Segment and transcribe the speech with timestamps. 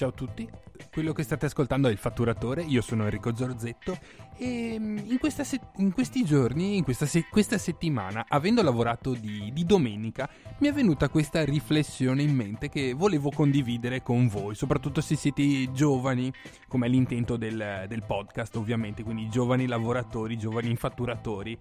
[0.00, 0.48] Ciao a tutti,
[0.90, 3.98] quello che state ascoltando è il Fatturatore, io sono Enrico Zorzetto
[4.38, 9.50] e mm, in, se- in questi giorni, in questa, se- questa, settimana, avendo lavorato di-,
[9.52, 10.26] di domenica,
[10.60, 15.70] mi è venuta questa riflessione in mente che volevo condividere con voi, soprattutto se siete
[15.70, 16.32] giovani,
[16.66, 21.58] come è l'intento del, del podcast ovviamente, quindi giovani lavoratori, giovani fatturatori.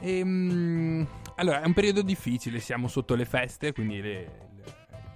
[0.00, 1.02] E, mm,
[1.36, 4.48] allora, è un periodo difficile, siamo sotto le feste, quindi le,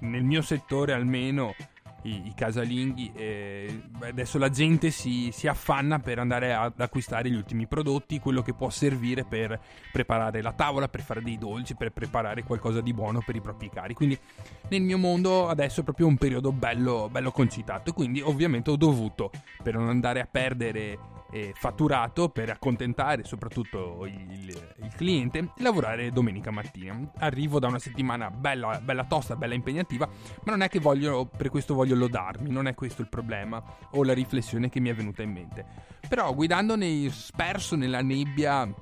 [0.03, 1.55] nel mio settore almeno
[2.03, 3.13] i, i casalinghi.
[3.15, 8.43] E adesso la gente si, si, affanna per andare ad acquistare gli ultimi prodotti, quello
[8.43, 9.59] che può servire per
[9.91, 13.71] preparare la tavola, per fare dei dolci, per preparare qualcosa di buono per i propri
[13.71, 13.95] cari.
[13.95, 14.19] Quindi
[14.69, 19.31] nel mio mondo adesso è proprio un periodo bello, bello concitato quindi ovviamente ho dovuto,
[19.63, 20.99] per non andare a perdere
[21.33, 26.99] eh, fatturato per accontentare soprattutto il, il, cliente lavorare domenica mattina.
[27.19, 30.07] Arrivo da una settimana bella, bella tosta, bella impegnativa,
[30.45, 34.05] ma non è che voglio, per questo voglio lodarmi, non è questo il problema o
[34.05, 35.65] la riflessione che mi è venuta in mente.
[36.09, 38.73] Però guidando nei, sperso nella nebbia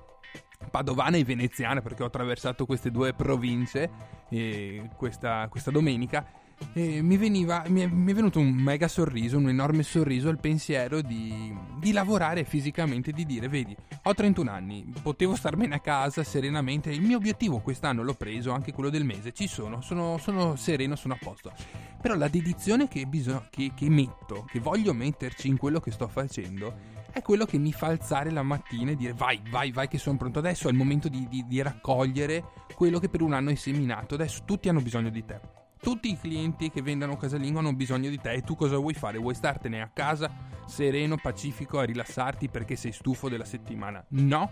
[0.70, 3.90] padovana e veneziana, perché ho attraversato queste due province
[4.28, 6.26] eh, questa, questa domenica,
[6.72, 10.38] e mi, veniva, mi, è, mi, è, venuto un mega sorriso, un enorme sorriso al
[10.38, 16.22] pensiero di, di, lavorare fisicamente, di dire, vedi, ho 31 anni, potevo starmene a casa
[16.22, 20.56] serenamente, il mio obiettivo quest'anno l'ho preso, anche quello del mese, ci sono, sono, sono
[20.56, 21.52] sereno, sono a posto.
[22.00, 26.08] Però la dedizione che, bisog- che, che metto, che voglio metterci in quello che sto
[26.08, 29.98] facendo, è quello che mi fa alzare la mattina e dire vai, vai, vai che
[29.98, 30.38] sono pronto.
[30.38, 32.44] Adesso è il momento di, di, di raccogliere
[32.74, 34.14] quello che per un anno hai seminato.
[34.14, 35.59] Adesso tutti hanno bisogno di te.
[35.80, 39.18] Tutti i clienti che vendono casalingo hanno bisogno di te e tu cosa vuoi fare?
[39.18, 40.30] Vuoi startene a casa
[40.70, 44.02] sereno, pacifico, a rilassarti perché sei stufo della settimana?
[44.10, 44.50] No,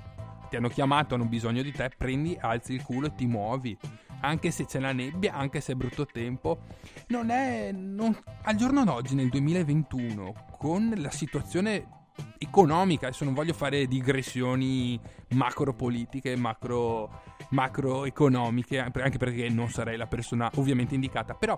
[0.51, 3.77] ti hanno chiamato, hanno bisogno di te, prendi, alzi il culo e ti muovi.
[4.21, 6.65] Anche se c'è la nebbia, anche se è brutto tempo,
[7.09, 7.71] non è.
[7.73, 11.87] Non, al giorno d'oggi, nel 2021, con la situazione
[12.39, 20.07] economica, adesso non voglio fare digressioni macro politiche, macro macroeconomiche, anche perché non sarei la
[20.07, 21.57] persona ovviamente indicata, però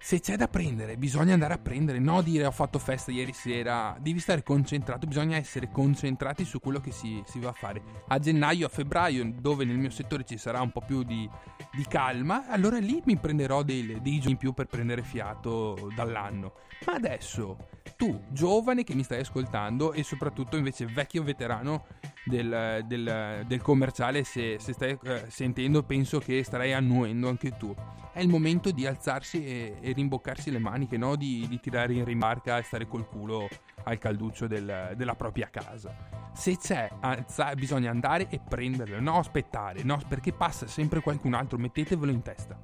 [0.00, 3.96] se c'è da prendere, bisogna andare a prendere, no dire ho fatto festa ieri sera,
[4.00, 7.82] devi stare concentrato, bisogna essere concentrati su quello che si, si va a fare.
[8.08, 11.28] A gennaio, a febbraio, dove nel mio settore ci sarà un po' più di,
[11.72, 16.52] di calma, allora lì mi prenderò dei, dei giorni in più per prendere fiato dall'anno.
[16.86, 17.56] Ma adesso,
[17.96, 21.86] tu, giovane che mi stai ascoltando e soprattutto invece vecchio veterano
[22.24, 27.74] del, del, del commerciale, se, se stai eh, sentendo penso che starai annuendo anche tu.
[28.12, 31.16] È il momento di alzarsi e, e rimboccarsi le maniche, no?
[31.16, 33.48] di, di, tirare in rimarca e stare col culo
[33.84, 35.94] al calduccio del, della propria casa.
[36.32, 41.58] Se c'è, alza, bisogna andare e prenderlo, no aspettare, no, perché passa sempre qualcun altro,
[41.58, 42.58] mettetevelo in testa.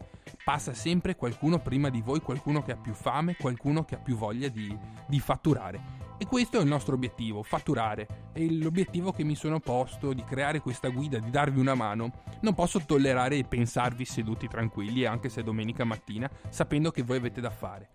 [0.45, 4.17] Passa sempre qualcuno prima di voi, qualcuno che ha più fame, qualcuno che ha più
[4.17, 4.77] voglia di,
[5.07, 8.31] di fatturare e questo è il nostro obiettivo, fatturare.
[8.33, 12.23] È l'obiettivo che mi sono posto di creare questa guida, di darvi una mano.
[12.41, 17.17] Non posso tollerare e pensarvi seduti tranquilli, anche se è domenica mattina, sapendo che voi
[17.17, 17.91] avete da fare.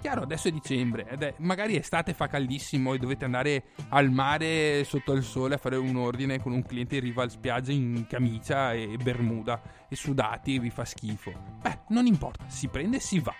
[0.00, 4.84] Chiaro, adesso è dicembre, ed è, magari estate fa caldissimo e dovete andare al mare
[4.84, 8.04] sotto il sole a fare un ordine con un cliente in riva al spiaggia in
[8.06, 11.32] camicia e bermuda e sudati e vi fa schifo.
[11.62, 13.34] Beh, non importa, si prende e si va.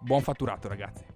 [0.00, 1.09] Buon fatturato ragazzi.